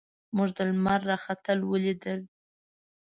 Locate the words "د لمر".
0.57-0.99